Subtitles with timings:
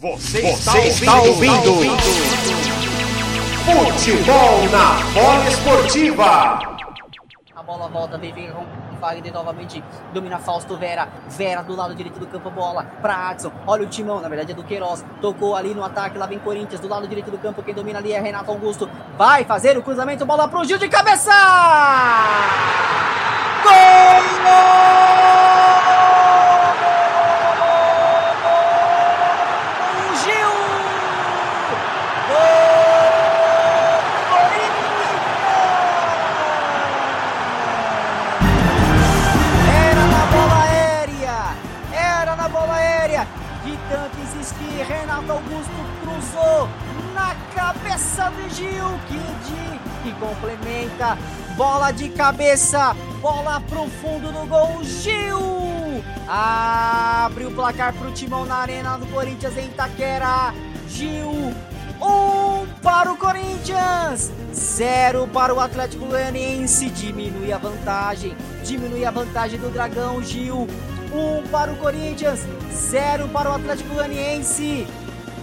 [0.00, 1.96] Você, Você está, ouvindo, está ouvindo.
[3.64, 6.78] Futebol na bola esportiva.
[7.56, 8.64] A bola volta, vem, vem com
[9.00, 9.82] Wagner novamente.
[10.14, 11.08] Domina Fausto Vera.
[11.30, 13.50] Vera do lado direito do campo, bola para Adson.
[13.66, 15.04] Olha o timão, na verdade é do Queiroz.
[15.20, 16.80] Tocou ali no ataque, lá vem Corinthians.
[16.80, 18.88] Do lado direito do campo, quem domina ali é Renato Augusto.
[19.16, 21.32] Vai fazer o cruzamento, bola pro Gil de cabeça!
[23.64, 24.97] Gol!
[50.08, 51.18] Que complementa,
[51.56, 56.02] bola de cabeça, bola pro fundo do gol, Gil!
[56.26, 60.54] Abre o placar pro Timão na Arena do Corinthians em Itaquera,
[60.88, 61.52] Gil,
[62.00, 69.58] um para o Corinthians, zero para o Atlético Goianiense, diminui a vantagem, diminui a vantagem
[69.58, 70.66] do Dragão, Gil,
[71.12, 72.40] um para o Corinthians,
[72.72, 74.86] zero para o Atlético Goianiense.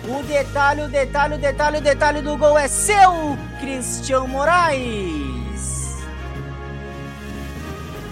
[0.07, 5.95] O detalhe, o detalhe, o detalhe, o detalhe do gol é seu, Cristian Moraes.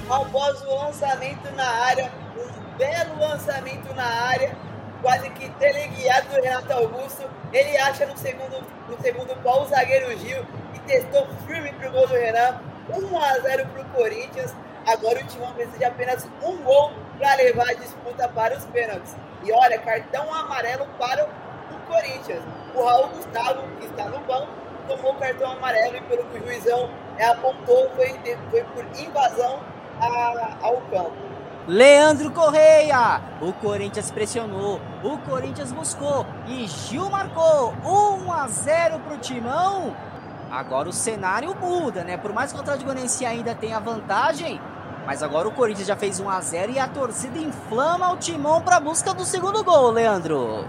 [0.10, 4.58] Após o lançamento na área, um belo lançamento na área,
[5.04, 10.18] quase que teleguiado do Renato Augusto, ele acha no segundo, no segundo pau o zagueiro
[10.18, 12.60] Gil e testou firme pro gol do Renan.
[12.90, 14.56] 1 a 0 pro Corinthians.
[14.88, 19.16] Agora o Timão precisa de apenas um gol para levar a disputa para os pênaltis.
[19.44, 21.43] E olha, cartão amarelo para o
[21.88, 22.44] Corinthians.
[22.76, 24.48] O Raul Gustavo, que está no banco,
[24.88, 26.90] tomou cartão amarelo e pelo que o juizão
[27.20, 29.60] apontou, foi, foi por invasão
[30.00, 31.34] a, ao campo.
[31.66, 39.14] Leandro Correia, o Corinthians pressionou, o Corinthians buscou e Gil marcou 1 a 0 para
[39.14, 39.96] o Timão.
[40.52, 42.18] Agora o cenário muda, né?
[42.18, 44.60] Por mais que o Atlético Goianiense ainda tenha vantagem,
[45.06, 48.62] mas agora o Corinthians já fez 1 a 0 e a torcida inflama o Timão
[48.62, 50.66] para a busca do segundo gol, Leandro.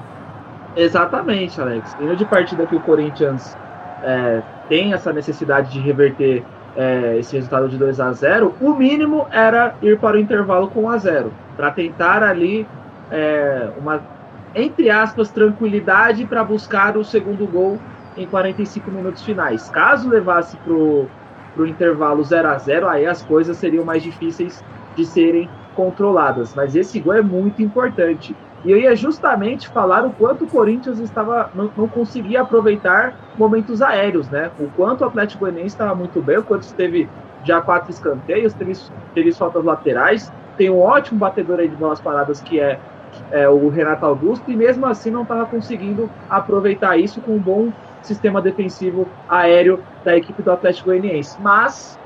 [0.77, 1.95] Exatamente, Alex.
[1.99, 3.57] Nível de partida que o Corinthians
[4.03, 6.45] é, tem essa necessidade de reverter
[6.77, 10.83] é, esse resultado de 2 a 0 o mínimo era ir para o intervalo com
[10.83, 12.67] 1 a 0 para tentar ali
[13.11, 14.03] é, uma,
[14.55, 17.79] entre aspas, tranquilidade para buscar o segundo gol
[18.17, 19.69] em 45 minutos finais.
[19.71, 21.09] Caso levasse para o
[21.59, 24.65] intervalo 0 a 0 aí as coisas seriam mais difíceis
[24.97, 26.55] de serem controladas.
[26.55, 28.37] Mas esse gol é muito importante.
[28.65, 33.83] E eu ia justamente falar o quanto o Corinthians estava não, não conseguia aproveitar momentos
[33.83, 34.51] aéreos, né?
[34.59, 37.09] O quanto o Atlético Goianiense estava muito bem, o quanto teve
[37.45, 38.73] já quatro escanteios, teve,
[39.15, 42.81] teve faltas laterais, tem um ótimo batedor aí de bolas paradas que é,
[43.31, 47.71] é o Renato Augusto, e mesmo assim não estava conseguindo aproveitar isso com um bom
[48.01, 51.37] sistema defensivo aéreo da equipe do Atlético Goianiense.
[51.39, 51.99] Mas,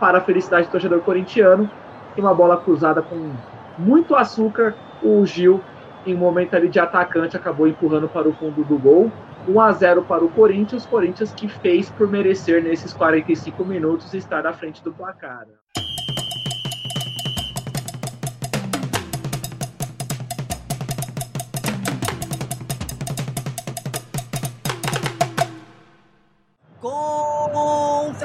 [0.00, 1.68] para a felicidade do torcedor corintiano,
[2.16, 3.32] uma bola cruzada com
[3.76, 5.60] muito açúcar, o Gil
[6.06, 9.10] em um momento ali de atacante, acabou empurrando para o fundo do gol.
[9.46, 14.42] 1 a 0 para o Corinthians, Corinthians que fez por merecer nesses 45 minutos estar
[14.42, 15.46] na frente do placar.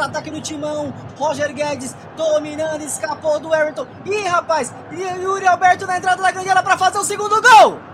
[0.09, 0.94] Contra-ataque do Timão.
[1.18, 3.86] Roger Guedes dominando, escapou do Everton.
[4.06, 7.40] Ih, rapaz, Yuri Alberto na entrada da grande área para fazer o segundo.
[7.42, 7.89] Gol!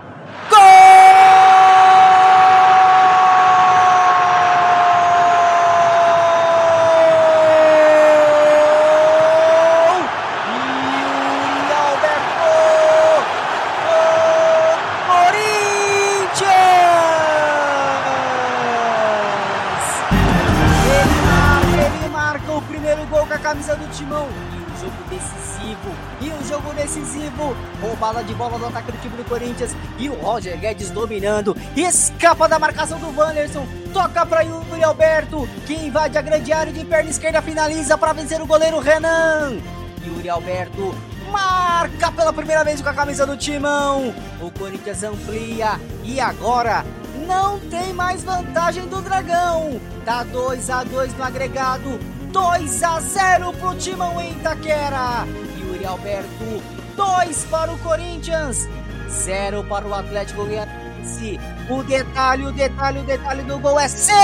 [27.80, 29.76] Roubada de bola do ataque do time do Corinthians.
[29.98, 31.56] E o Roger Guedes dominando.
[31.76, 33.66] Escapa da marcação do Wanderson.
[33.92, 35.48] Toca para Yuri Alberto.
[35.66, 37.42] Que invade a grande área de perna esquerda.
[37.42, 39.58] Finaliza para vencer o goleiro Renan.
[40.04, 40.94] Yuri Alberto
[41.30, 44.14] marca pela primeira vez com a camisa do Timão.
[44.40, 45.80] O Corinthians amplia.
[46.04, 46.84] E agora
[47.26, 49.80] não tem mais vantagem do Dragão.
[50.04, 51.98] Tá 2 a 2 no agregado.
[52.32, 55.26] 2 a 0 pro Timão em Itaquera.
[55.58, 56.62] Yuri Alberto,
[56.96, 58.68] 2 para o Corinthians,
[59.08, 61.38] 0 para o Atlético Goianiense.
[61.68, 64.14] O detalhe, o detalhe, o detalhe do gol é seu,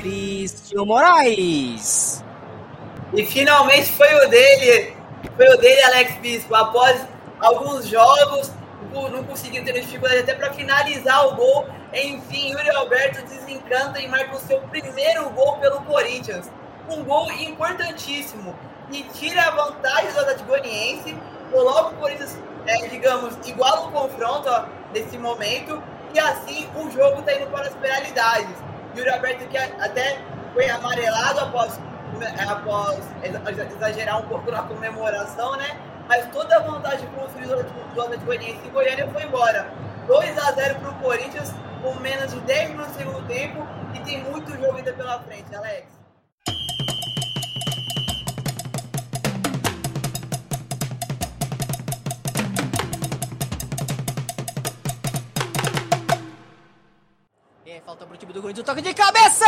[0.00, 2.22] Cristian Moraes.
[3.14, 4.96] E finalmente foi o dele,
[5.36, 6.54] foi o dele, Alex Bispo.
[6.54, 7.06] Após
[7.40, 8.52] alguns jogos,
[8.92, 11.66] não conseguindo ter dificuldade até para finalizar o gol.
[11.92, 16.50] Enfim, Yuri Alberto desencanta e marca o seu primeiro gol pelo Corinthians.
[16.88, 18.54] Um gol importantíssimo
[18.90, 21.16] que tira a vantagem do Atlético Goianiense,
[21.50, 22.36] coloca o Corinthians,
[22.66, 24.48] é, digamos, igual o confronto
[24.92, 25.82] nesse momento,
[26.14, 28.56] e assim o jogo está indo para as penalidades.
[28.96, 30.18] Yuri Alberto que até
[30.52, 31.78] foi amarelado após,
[32.48, 32.98] após
[33.76, 35.78] exagerar um pouco na comemoração, né?
[36.08, 39.70] Mas toda a vantagem construída do Atlético Goianiense em Goiânia foi embora.
[40.08, 43.64] 2 a 0 para o Corinthians, com menos de 10 minutos no segundo tempo,
[43.94, 45.99] e tem muito jogo ainda pela frente, Alex.
[58.20, 59.46] Time do Corinthians, toque de cabeça!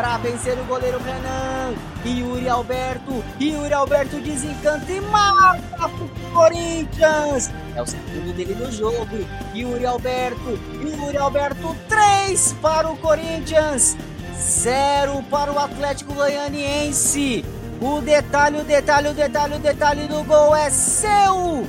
[0.00, 1.74] Para vencer o goleiro Renan.
[2.06, 7.50] Yuri Alberto, Yuri Alberto desencanta e marca pro Corinthians.
[7.76, 9.18] É o segundo dele no jogo.
[9.54, 13.94] Yuri Alberto, Yuri Alberto, 3 para o Corinthians,
[14.38, 17.44] 0 para o Atlético Goianiense.
[17.78, 21.66] O detalhe, o detalhe, o detalhe, o detalhe do gol é seu.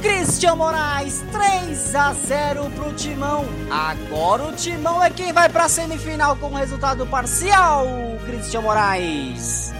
[0.00, 3.44] Christian Moraes, 3 a 0 pro Timão.
[3.68, 7.84] Agora o Timão é quem vai pra semifinal com resultado parcial,
[8.24, 9.72] Christian Moraes.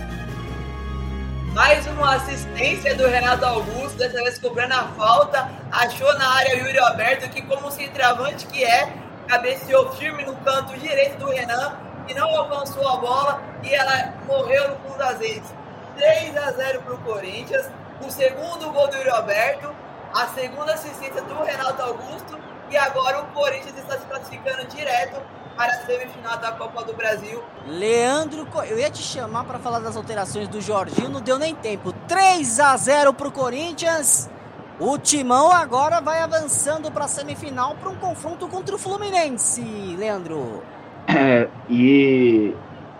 [1.55, 5.49] Mais uma assistência do Renato Augusto, dessa vez cobrando a falta.
[5.71, 8.93] Achou na área Yuri Alberto, que como centroavante que é,
[9.29, 11.77] cabeceou firme no canto direito do Renan,
[12.09, 15.55] e não alcançou a bola, e ela morreu no fundo das redes.
[15.97, 17.67] 3 a 0 pro Corinthians.
[18.05, 22.39] O segundo gol do Yuri Alberto a segunda assistência do Renato Augusto
[22.71, 25.21] e agora o Corinthians está se classificando direto
[25.57, 27.43] para a semifinal da Copa do Brasil.
[27.67, 31.93] Leandro, eu ia te chamar para falar das alterações do Jorginho, não deu nem tempo.
[32.07, 34.31] 3 a 0 para o Corinthians.
[34.79, 39.61] O Timão agora vai avançando para a semifinal para um confronto contra o Fluminense,
[39.99, 40.63] Leandro.
[41.09, 42.55] É, e,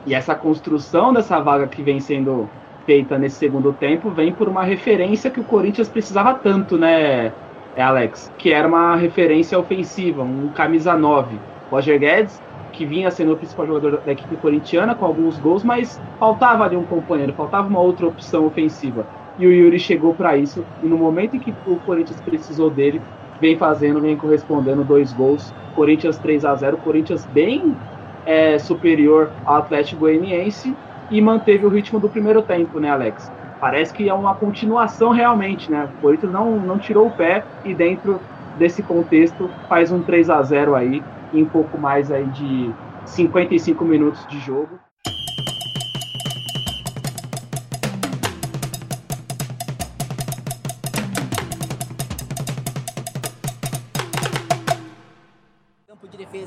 [0.05, 2.51] e essa construção dessa vaga que vem sendo
[2.89, 7.31] feita nesse segundo tempo vem por uma referência que o Corinthians precisava tanto, né,
[7.77, 8.33] Alex?
[8.39, 11.37] Que era uma referência ofensiva, um camisa 9.
[11.71, 12.41] Roger Guedes,
[12.73, 16.79] que vinha sendo o principal jogador da equipe corintiana com alguns gols, mas faltava ali
[16.79, 19.07] um companheiro, faltava uma outra opção ofensiva.
[19.39, 23.03] E o Yuri chegou para isso, e no momento em que o Corinthians precisou dele,
[23.39, 25.53] vem fazendo, vem correspondendo dois gols.
[25.75, 27.77] Corinthians 3 a 0 Corinthians bem
[28.25, 30.75] é, superior ao Atlético Goianiense
[31.11, 33.31] e manteve o ritmo do primeiro tempo, né, Alex?
[33.61, 35.89] Parece que é uma continuação realmente, né?
[35.99, 38.21] O Corinthians não, não tirou o pé e dentro
[38.59, 41.03] desse contexto faz um 3 a 0 aí
[41.33, 42.73] em pouco mais aí de
[43.05, 44.79] 55 minutos de jogo.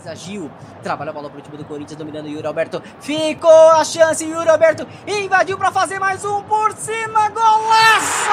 [0.02, 0.50] Defesa, Gil.
[0.82, 2.82] Trabalha a bola pro time do Corinthians, dominando Yuri Alberto.
[3.00, 7.30] Ficou a chance, Yuri Alberto invadiu para fazer mais um por cima.
[7.30, 8.32] Golaço!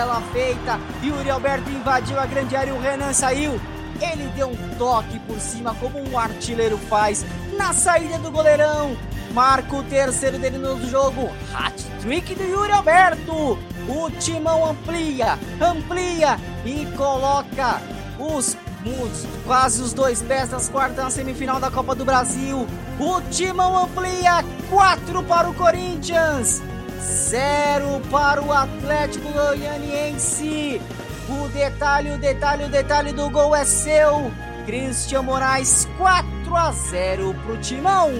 [0.00, 0.80] Tabela feita.
[1.02, 3.60] Yuri Alberto invadiu a grande área e o Renan saiu.
[4.00, 7.24] Ele deu um toque por cima, como um artilheiro faz,
[7.56, 8.96] na saída do goleirão.
[9.34, 11.30] Marca o terceiro dele no jogo.
[11.54, 13.58] Hat-trick do Yuri Alberto.
[13.88, 17.82] O timão amplia, amplia e coloca
[18.18, 22.66] os, os quase os dois pés das quartas na semifinal da Copa do Brasil.
[22.98, 26.62] O timão amplia 4 para o Corinthians.
[27.00, 30.80] Zero para o Atlético Goianiense.
[31.28, 34.30] O detalhe, o detalhe, o detalhe do gol é seu.
[34.66, 38.10] Christian Moraes 4 a 0 para o Timão.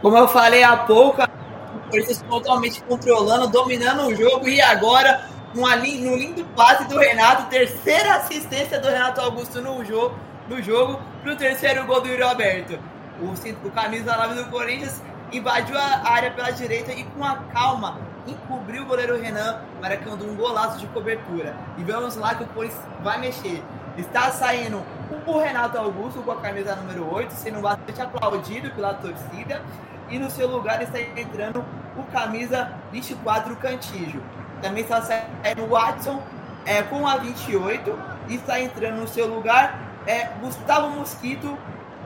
[0.00, 6.16] Como eu falei há pouco, o Corinthians totalmente controlando, dominando o jogo e agora no
[6.16, 10.16] lindo passe do Renato, terceira assistência do Renato Augusto no jogo,
[10.48, 12.78] no jogo para o terceiro gol do Yuri Alberto.
[13.20, 15.00] o, o camisa 9 do Corinthians
[15.32, 20.36] invadiu a área pela direita e com a calma encobriu o goleiro Renan, marcando um
[20.36, 21.56] golaço de cobertura.
[21.76, 23.62] E vamos lá que o Corinthians vai mexer.
[23.96, 24.82] Está saindo
[25.26, 29.62] o Renato Augusto com a camisa número 8, sendo bastante aplaudido pela torcida.
[30.08, 31.64] E no seu lugar está entrando
[31.96, 34.22] o camisa 24 Cantígio.
[34.60, 36.22] Também está saindo o Watson
[36.64, 37.98] é, com a 28
[38.28, 41.56] e está entrando no seu lugar é Gustavo Mosquito,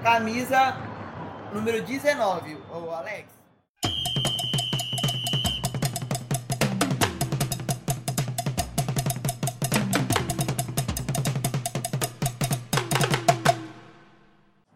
[0.02, 0.76] camisa
[1.52, 3.36] número 19, o Alex.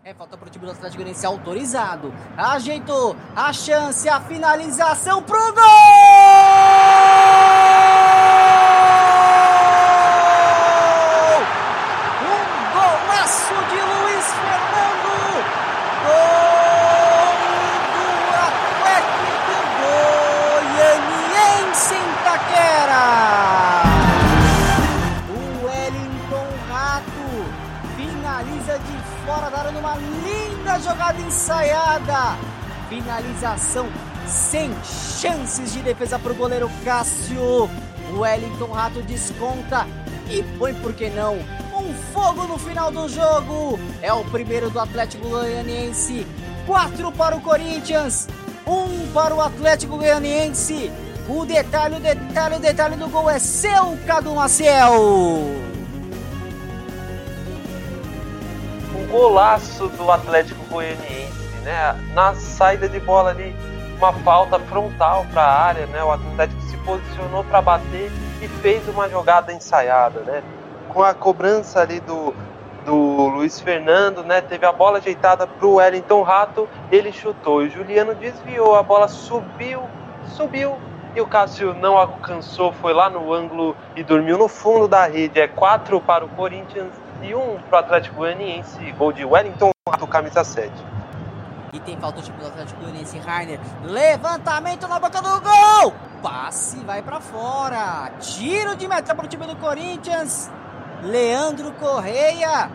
[0.02, 2.12] É, falta pro time do Atlético Goianiense autorizado.
[2.36, 5.99] Ajeitou a chance, a finalização pro gol!
[33.40, 33.88] Finalização
[34.26, 37.70] sem chances de defesa para o goleiro Cássio.
[38.12, 39.86] Wellington Rato desconta
[40.28, 41.36] e põe, por que não,
[41.74, 43.80] um fogo no final do jogo.
[44.02, 46.26] É o primeiro do Atlético Goianiense.
[46.66, 48.28] Quatro para o Corinthians,
[48.66, 50.92] um para o Atlético Goianiense.
[51.26, 54.92] O detalhe, o detalhe, o detalhe do gol é seu, Cadu Maciel.
[59.10, 61.96] golaço do Atlético Goianiense, né?
[62.14, 63.54] Na saída de bola ali,
[63.96, 66.02] uma falta frontal para a área, né?
[66.02, 70.42] O Atlético se posicionou para bater e fez uma jogada ensaiada, né?
[70.88, 72.34] Com a cobrança ali do,
[72.84, 74.40] do Luiz Fernando, né?
[74.40, 77.62] Teve a bola ajeitada para o Wellington Rato, ele chutou.
[77.62, 79.82] E o Juliano desviou, a bola subiu,
[80.26, 80.76] subiu.
[81.14, 85.40] E o Cássio não alcançou, foi lá no ângulo e dormiu no fundo da rede.
[85.40, 90.06] É 4 para o Corinthians e um para o Atlético Goianiense, gol de Wellington, do
[90.06, 90.70] camisa 7.
[91.72, 93.60] E tem falta o time do Atlético Goianiense, Rainer.
[93.84, 95.94] Levantamento na boca do gol!
[96.20, 98.10] Passe vai para fora.
[98.18, 100.50] Tiro de meta para o time do Corinthians.
[101.04, 102.68] Leandro Correia.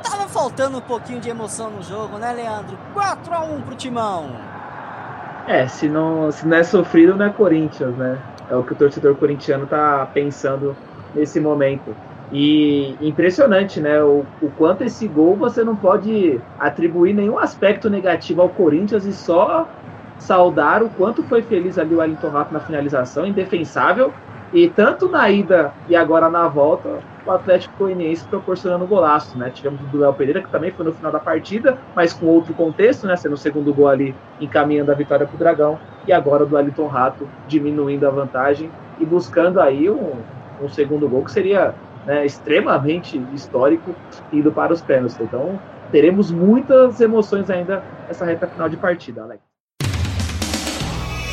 [0.00, 2.78] Tava faltando um pouquinho de emoção no jogo, né, Leandro?
[2.94, 4.30] 4 a 1 pro Timão.
[5.48, 8.16] É, se não, se não é sofrido, não é Corinthians, né?
[8.48, 10.76] É o que o torcedor corintiano tá pensando
[11.14, 11.96] nesse momento.
[12.32, 14.02] E impressionante, né?
[14.02, 19.12] O, o, quanto esse gol você não pode atribuir nenhum aspecto negativo ao Corinthians e
[19.12, 19.68] só
[20.18, 24.12] saudar o quanto foi feliz ali o Wellington Rato na finalização, indefensável.
[24.50, 29.50] E tanto na ida e agora na volta, o Atlético Goianiense proporcionando golaço, né?
[29.50, 33.06] Tivemos o Léo Pereira, que também foi no final da partida, mas com outro contexto,
[33.06, 33.14] né?
[33.16, 35.78] Sendo o segundo gol ali encaminhando a vitória para o Dragão.
[36.06, 40.12] E agora o do Wellington Rato diminuindo a vantagem e buscando aí um,
[40.62, 41.74] um segundo gol que seria
[42.06, 43.94] né, extremamente histórico,
[44.32, 45.18] indo para os pênaltis.
[45.20, 49.42] Então, teremos muitas emoções ainda nessa reta final de partida, Alex.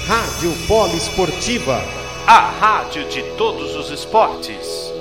[0.07, 1.77] Rádio Poliesportiva,
[2.27, 4.98] a rádio de todos os esportes.